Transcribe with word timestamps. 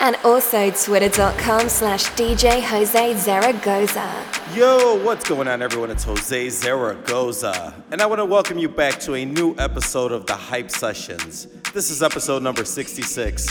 And 0.00 0.16
also 0.24 0.70
twitter.com 0.70 1.68
slash 1.68 2.04
DJ 2.10 2.62
Jose 2.62 3.16
Zaragoza. 3.16 4.24
Yo, 4.54 5.02
what's 5.02 5.28
going 5.28 5.48
on, 5.48 5.62
everyone? 5.62 5.90
It's 5.90 6.04
Jose 6.04 6.50
Zaragoza. 6.50 7.74
And 7.90 8.02
I 8.02 8.06
want 8.06 8.20
to 8.20 8.24
welcome 8.24 8.58
you 8.58 8.68
back 8.68 9.00
to 9.00 9.14
a 9.14 9.24
new 9.24 9.54
episode 9.58 10.12
of 10.12 10.26
the 10.26 10.34
Hype 10.34 10.70
Sessions. 10.70 11.46
This 11.72 11.90
is 11.90 12.02
episode 12.02 12.42
number 12.42 12.64
66. 12.64 13.48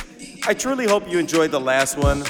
I 0.48 0.54
truly 0.54 0.88
hope 0.88 1.10
you 1.10 1.20
enjoyed 1.20 1.52
the 1.52 1.60
last 1.60 1.98
one. 1.98 2.24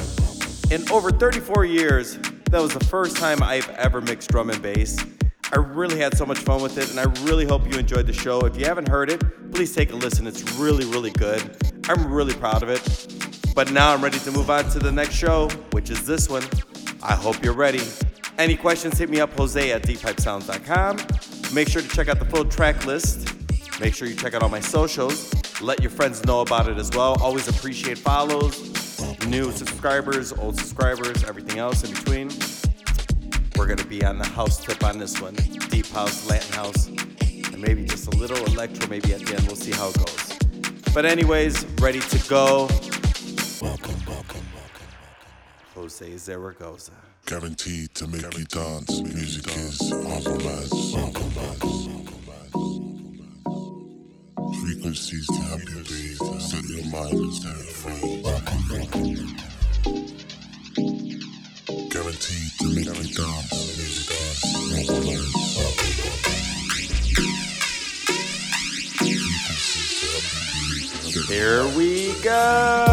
In 0.72 0.90
over 0.92 1.12
34 1.12 1.66
years, 1.66 2.18
that 2.50 2.62
was 2.62 2.74
the 2.74 2.84
first 2.86 3.18
time 3.18 3.44
I've 3.44 3.70
ever 3.72 4.02
mixed 4.02 4.30
drum 4.30 4.50
and 4.50 4.62
bass. 4.62 4.98
I 5.52 5.58
really 5.58 6.00
had 6.00 6.18
so 6.18 6.26
much 6.26 6.40
fun 6.40 6.62
with 6.62 6.78
it, 6.78 6.90
and 6.90 7.00
I 7.00 7.04
really 7.24 7.46
hope 7.46 7.72
you 7.72 7.78
enjoyed 7.78 8.08
the 8.08 8.14
show. 8.14 8.40
If 8.42 8.58
you 8.58 8.66
haven't 8.66 8.88
heard 8.88 9.10
it, 9.10 9.52
please 9.52 9.76
take 9.76 9.92
a 9.92 9.96
listen. 9.96 10.26
It's 10.26 10.44
really, 10.54 10.86
really 10.86 11.12
good. 11.12 11.58
I'm 11.88 12.12
really 12.12 12.34
proud 12.34 12.64
of 12.64 12.70
it. 12.70 13.35
But 13.56 13.72
now 13.72 13.94
I'm 13.94 14.04
ready 14.04 14.20
to 14.20 14.32
move 14.32 14.50
on 14.50 14.70
to 14.72 14.80
the 14.80 14.92
next 14.92 15.16
show, 15.16 15.48
which 15.72 15.90
is 15.90 16.06
this 16.06 16.28
one. 16.30 16.44
I 17.02 17.14
hope 17.16 17.42
you're 17.42 17.54
ready. 17.54 17.80
Any 18.38 18.58
questions, 18.58 18.98
hit 19.00 19.10
me 19.10 19.22
up, 19.22 19.32
Jose 19.38 19.72
at 19.72 19.84
deephypesounds.com. 19.84 20.98
Make 21.56 21.70
sure 21.70 21.82
to 21.82 21.88
check 21.88 22.10
out 22.10 22.20
the 22.20 22.26
full 22.26 22.44
track 22.44 22.86
list. 22.86 23.34
Make 23.80 23.94
sure 23.94 24.10
you 24.10 24.16
check 24.16 24.34
out 24.34 24.44
all 24.44 24.50
my 24.50 24.60
socials. 24.60 25.34
Let 25.62 25.82
your 25.82 25.90
friends 25.90 26.26
know 26.26 26.42
about 26.42 26.68
it 26.68 26.78
as 26.78 26.92
well. 26.92 27.16
Always 27.22 27.48
appreciate 27.48 27.98
follows, 27.98 28.60
new 29.26 29.54
subscribers, 29.54 30.34
old 30.34 30.58
subscribers, 30.58 31.24
everything 31.24 31.58
else 31.58 31.86
in 31.86 31.92
between. 31.94 32.30
We're 33.56 33.68
gonna 33.68 33.88
be 33.88 34.04
on 34.04 34.18
the 34.18 34.28
house 34.28 34.66
tip 34.66 34.84
on 34.84 35.00
this 35.00 35.22
one. 35.22 35.36
Deep 35.70 35.88
house, 35.88 36.30
Latin 36.30 36.52
house, 36.52 36.88
and 36.88 37.60
maybe 37.60 37.86
just 37.86 38.14
a 38.14 38.18
little 38.18 38.44
electro 38.48 38.90
maybe 38.90 39.14
at 39.14 39.22
the 39.22 39.34
end. 39.34 39.48
We'll 39.48 39.56
see 39.56 39.72
how 39.72 39.92
it 39.92 39.98
goes. 39.98 40.94
But 40.94 41.06
anyways, 41.06 41.64
ready 41.80 42.02
to 42.02 42.30
go. 42.30 42.68
Welcome, 43.62 43.96
welcome, 44.08 44.46
welcome, 44.54 44.88
Jose 45.76 46.18
Zaragoza. 46.18 46.92
Guaranteed 47.26 47.96
to 47.96 48.08
make 48.08 48.38
you 48.38 48.46
dance. 48.46 49.02
Music 49.02 49.48
is 49.56 49.94
our 49.94 50.00
romance. 50.34 50.94
Welcome, 50.94 51.36
welcome, 51.36 52.06
Frequencies 54.62 55.28
to 55.28 55.34
help 55.44 55.62
you 55.62 55.84
breathe. 55.84 56.42
Set 56.42 56.64
your 56.66 56.86
mind 56.92 57.14
and 57.14 57.34
set 57.34 57.56
it 57.56 57.74
free. 57.80 58.22
Welcome, 58.24 58.64
welcome. 58.72 59.38
Guaranteed 61.90 62.52
to 62.60 62.68
make 62.76 62.86
you 62.86 63.14
dance. 63.16 63.54
Music 63.78 64.12
is 64.12 64.44
our 64.56 64.96
romance. 64.96 65.58
Welcome, 65.58 65.94
Frequencies 68.98 70.00
to 70.02 70.06
help 70.12 70.26
you 70.36 70.70
breathe. 70.70 71.14
Set 71.14 71.26
Here 71.34 71.68
we 71.78 72.14
go. 72.22 72.85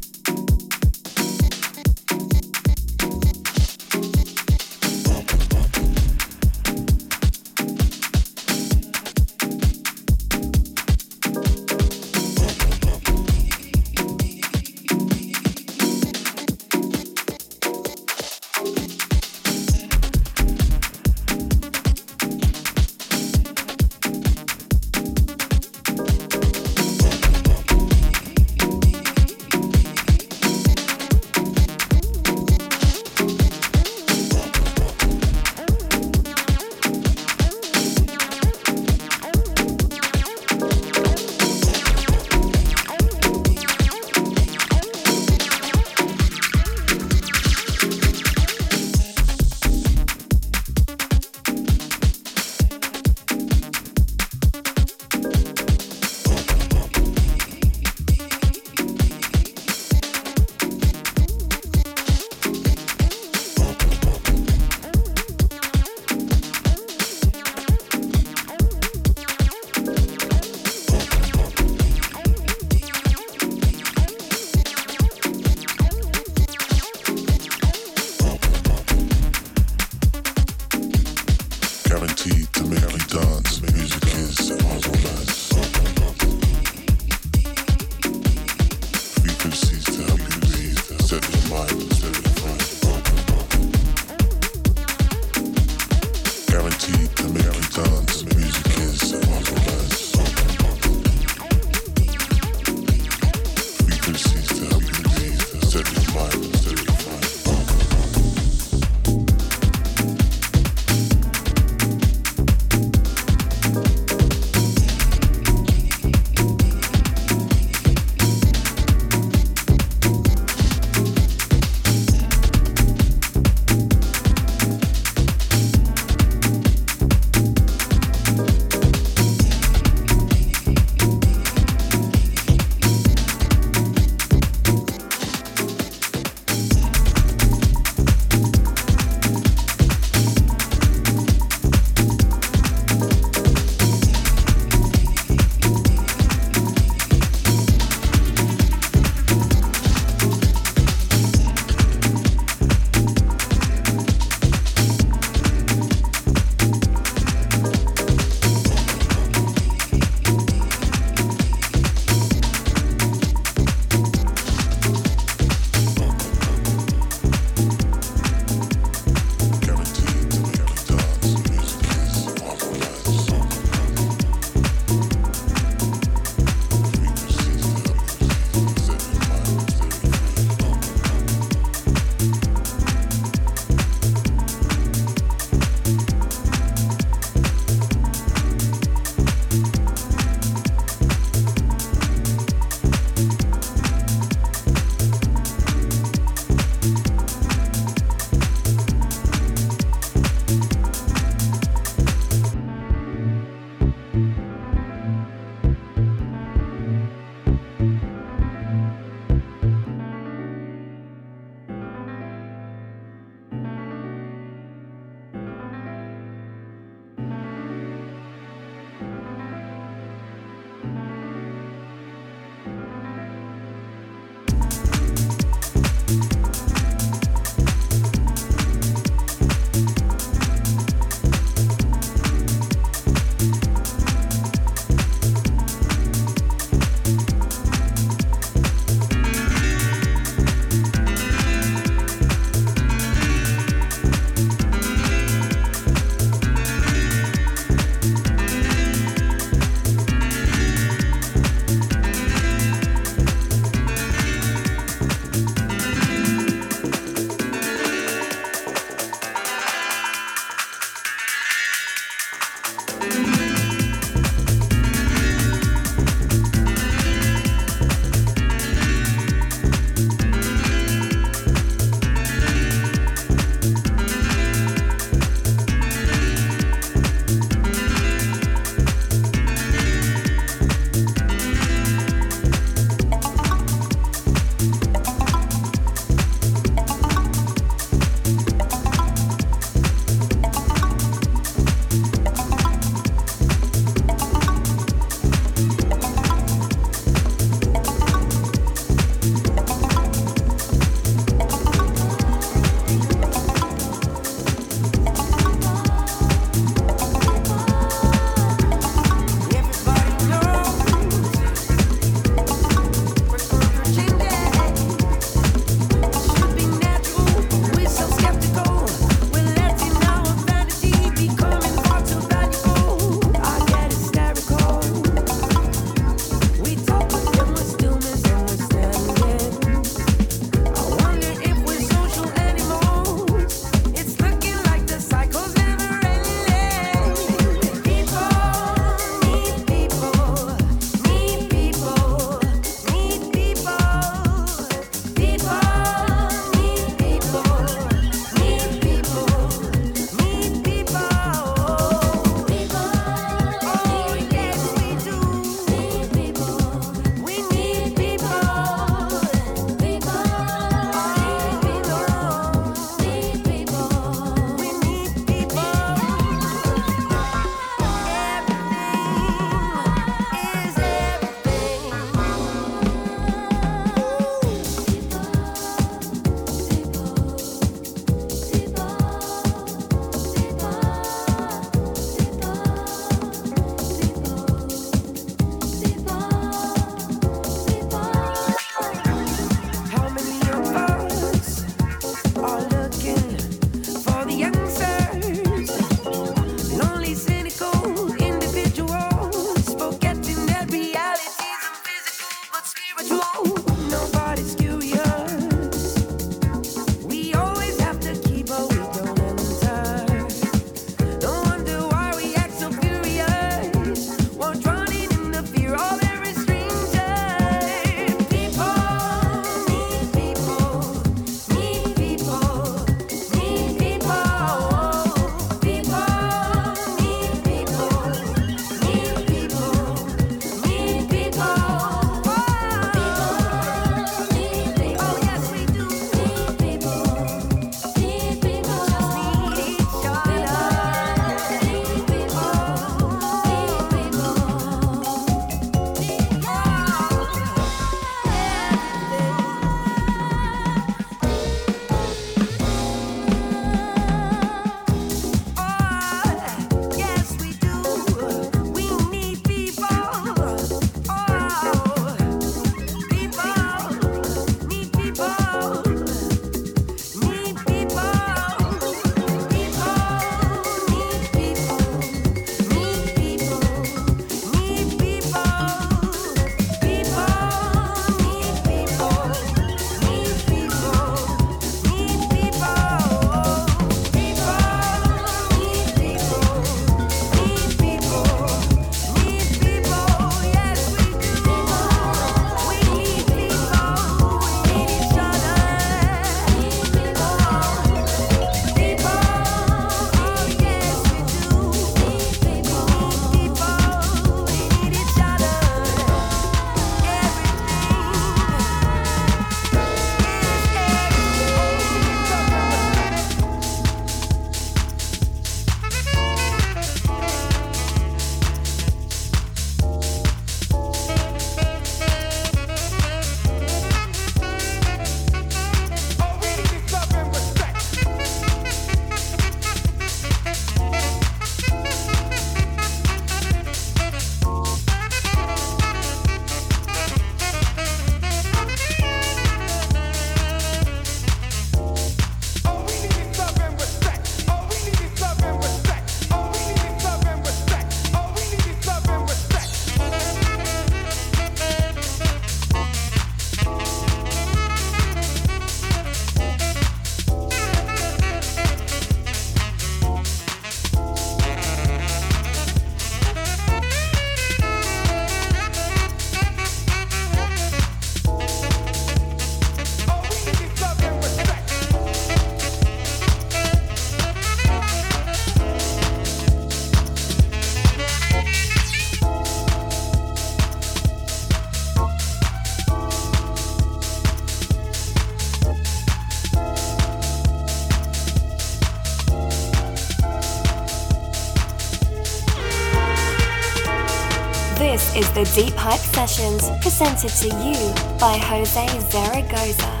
The 595.43 595.63
Deep 595.63 595.73
Hype 595.75 595.99
Sessions, 595.99 596.69
presented 596.81 597.29
to 597.29 597.47
you 597.47 597.93
by 598.19 598.37
Jose 598.37 598.87
Zaragoza. 599.09 600.00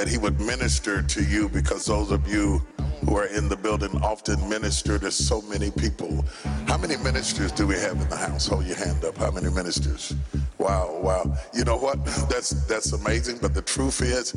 minister 0.00 1.02
to 1.02 1.22
you 1.22 1.48
because 1.48 1.84
those 1.84 2.10
of 2.10 2.26
you 2.26 2.58
who 3.04 3.16
are 3.16 3.26
in 3.26 3.48
the 3.48 3.56
building 3.56 3.90
often 4.02 4.36
minister 4.48 4.98
to 4.98 5.10
so 5.10 5.42
many 5.42 5.70
people. 5.70 6.24
How 6.66 6.78
many 6.78 6.96
ministers 6.96 7.52
do 7.52 7.66
we 7.66 7.74
have 7.74 8.00
in 8.00 8.08
the 8.08 8.16
house? 8.16 8.46
Hold 8.46 8.66
your 8.66 8.76
hand 8.76 9.04
up. 9.04 9.18
How 9.18 9.30
many 9.30 9.50
ministers? 9.50 10.14
Wow, 10.58 10.98
wow. 11.02 11.36
You 11.52 11.64
know 11.64 11.76
what? 11.76 12.04
That's 12.28 12.50
that's 12.66 12.92
amazing, 12.92 13.38
but 13.42 13.52
the 13.52 13.62
truth 13.62 14.00
is 14.00 14.34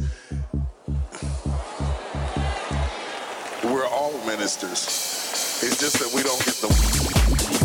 we're 3.63 3.87
all 3.87 4.13
ministers. 4.25 5.61
It's 5.63 5.79
just 5.79 5.99
that 5.99 6.11
we 6.13 6.23
don't 6.23 6.43
get 6.43 6.55
the 6.55 7.62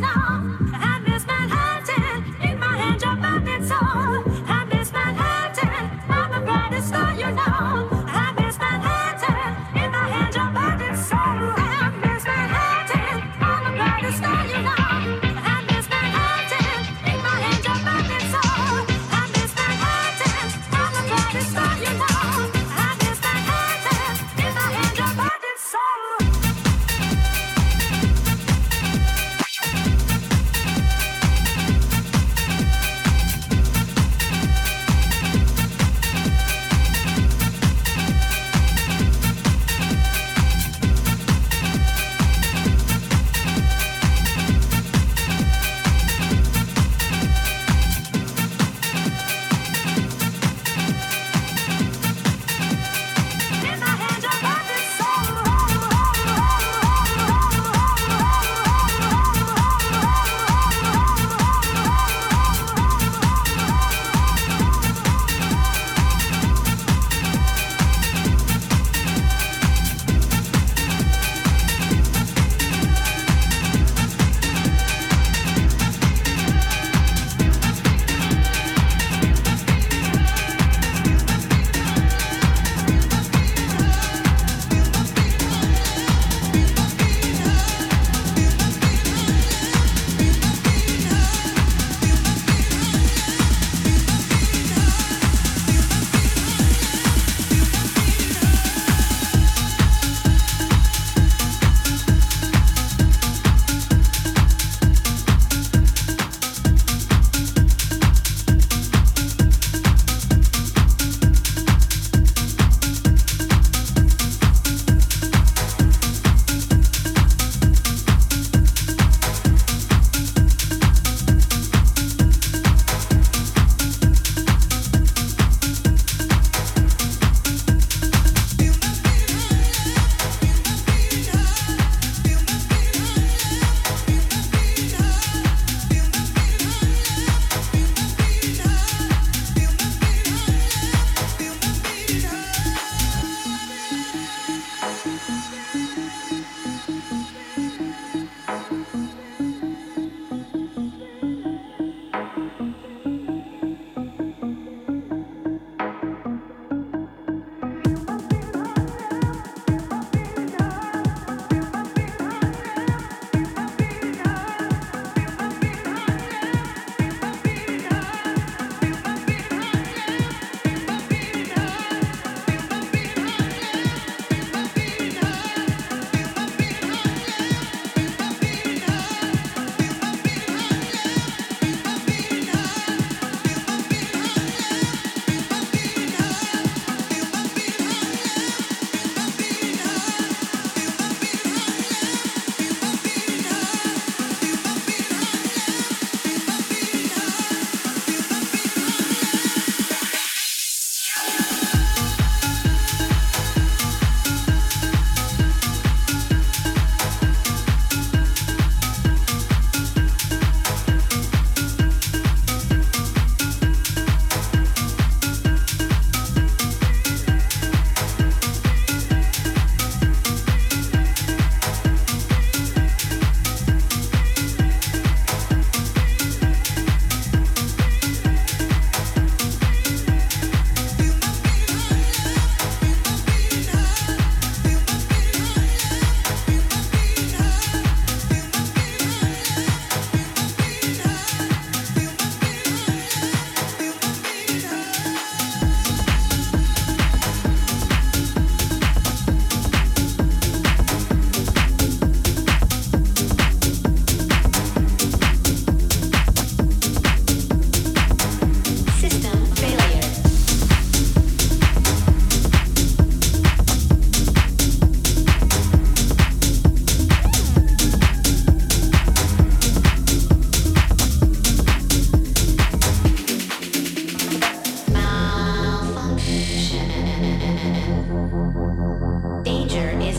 Sahara. 0.00 0.29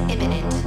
imminent. 0.10 0.61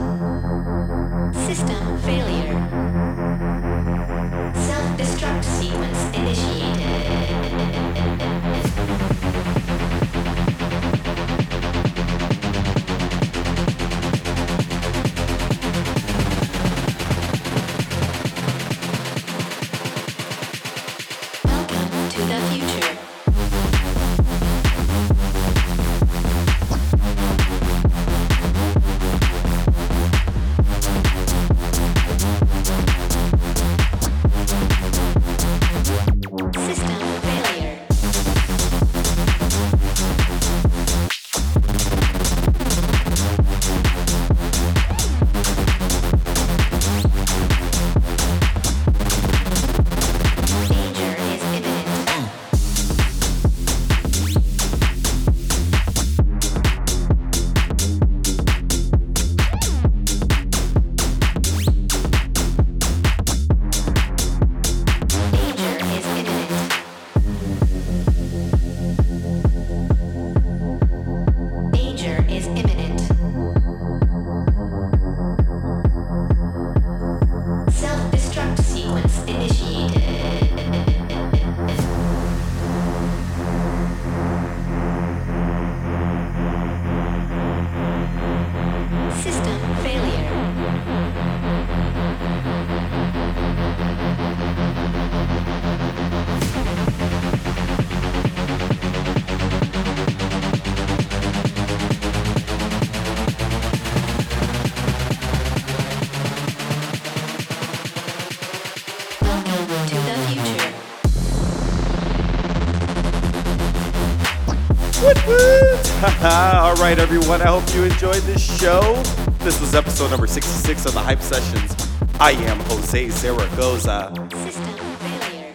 All 116.25 116.75
right, 116.77 116.99
everyone. 116.99 117.43
I 117.43 117.49
hope 117.49 117.63
you 117.75 117.85
enjoyed 117.85 118.23
this 118.23 118.41
show. 118.59 118.95
This 119.41 119.61
was 119.61 119.75
episode 119.75 120.11
number 120.11 120.27
66 120.27 120.87
of 120.87 120.95
the 120.95 121.01
Hype 121.01 121.21
Sessions. 121.21 121.77
I 122.19 122.31
am 122.31 122.59
Jose 122.61 123.11
Zaragoza. 123.11 124.11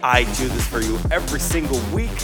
I 0.00 0.22
do 0.38 0.46
this 0.46 0.64
for 0.68 0.80
you 0.80 0.96
every 1.10 1.40
single 1.40 1.80
week. 1.92 2.16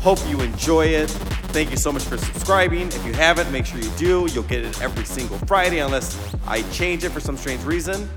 Hope 0.00 0.18
you 0.26 0.40
enjoy 0.40 0.86
it. 0.86 1.10
Thank 1.52 1.70
you 1.70 1.76
so 1.76 1.92
much 1.92 2.04
for 2.04 2.16
subscribing. 2.16 2.86
If 2.88 3.04
you 3.04 3.12
haven't, 3.12 3.52
make 3.52 3.66
sure 3.66 3.78
you 3.78 3.90
do. 3.98 4.26
You'll 4.32 4.44
get 4.44 4.64
it 4.64 4.80
every 4.80 5.04
single 5.04 5.36
Friday 5.40 5.80
unless 5.80 6.34
I 6.46 6.62
change 6.70 7.04
it 7.04 7.10
for 7.10 7.20
some 7.20 7.36
strange 7.36 7.62
reason. 7.64 8.08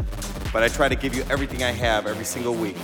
But 0.53 0.63
I 0.63 0.69
try 0.69 0.87
to 0.87 0.95
give 0.95 1.13
you 1.13 1.23
everything 1.29 1.63
I 1.63 1.71
have 1.71 2.07
every 2.07 2.23
single 2.23 2.53
week. 2.55 2.77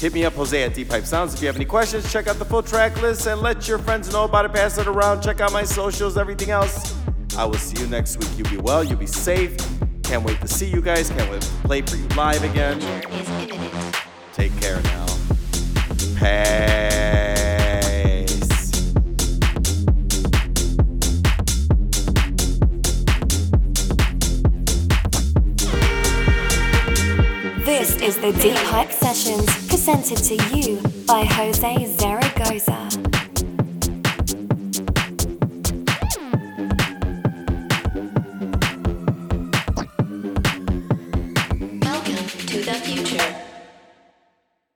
Hit 0.00 0.14
me 0.14 0.24
up, 0.24 0.32
Jose 0.32 0.62
at 0.62 0.72
Deep 0.72 0.88
Pipe 0.88 1.04
Sounds. 1.04 1.34
If 1.34 1.42
you 1.42 1.46
have 1.48 1.56
any 1.56 1.66
questions, 1.66 2.10
check 2.10 2.26
out 2.26 2.36
the 2.36 2.44
full 2.46 2.62
track 2.62 3.02
list 3.02 3.26
and 3.26 3.42
let 3.42 3.68
your 3.68 3.76
friends 3.76 4.10
know 4.10 4.24
about 4.24 4.46
it. 4.46 4.54
Pass 4.54 4.78
it 4.78 4.86
around. 4.86 5.20
Check 5.20 5.42
out 5.42 5.52
my 5.52 5.62
socials, 5.62 6.16
everything 6.16 6.48
else. 6.48 6.96
I 7.36 7.44
will 7.44 7.58
see 7.58 7.82
you 7.82 7.86
next 7.86 8.16
week. 8.16 8.30
You 8.38 8.44
be 8.44 8.56
well, 8.56 8.82
you 8.82 8.96
be 8.96 9.06
safe. 9.06 9.58
Can't 10.02 10.24
wait 10.24 10.40
to 10.40 10.48
see 10.48 10.70
you 10.70 10.80
guys. 10.80 11.10
Can't 11.10 11.30
wait 11.30 11.42
to 11.42 11.48
play 11.64 11.82
for 11.82 11.96
you 11.96 12.08
live 12.16 12.42
again. 12.44 12.80
Take 14.32 14.58
care 14.58 14.80
now. 14.84 15.04
Peace. 16.18 16.40
This 27.66 27.96
is 27.96 28.16
the 28.16 28.32
Deep 28.40 28.56
Hype 28.56 28.92
Sessions 28.92 29.59
presented 29.90 30.38
to 30.38 30.56
you 30.56 30.80
by 31.04 31.24
Jose 31.24 31.96
Zaragoza. 31.98 32.89